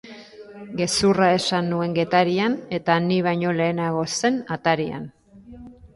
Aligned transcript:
Gezurra 0.79 1.27
esan 1.33 1.69
nuen 1.73 1.93
Getarian 1.99 2.57
eta 2.79 2.95
ni 3.11 3.19
baino 3.29 3.53
lehenago 3.61 4.03
zen 4.19 4.41
atarian. 4.57 5.07